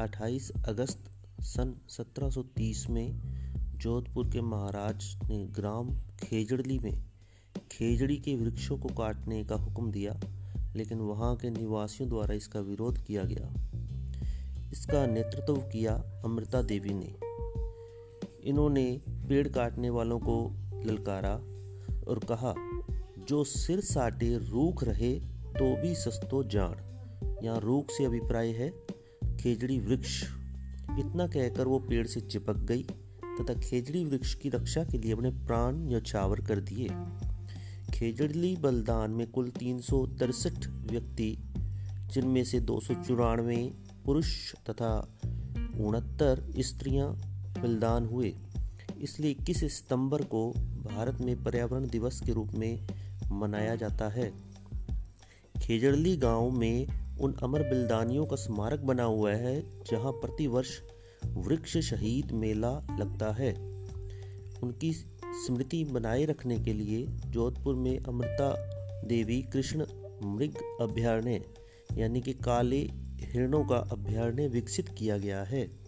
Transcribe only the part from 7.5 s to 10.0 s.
खेजड़ी के वृक्षों को काटने का हुक्म